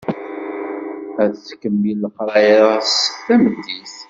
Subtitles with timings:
[1.21, 2.93] Ad tettkemmil leqraya-s
[3.25, 3.93] tameddit.